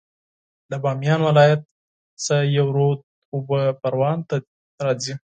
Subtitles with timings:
[0.69, 1.61] د بامیان ولایت
[2.25, 2.99] څخه یو رود
[3.33, 4.35] اوبه پروان ته
[4.85, 5.13] راځي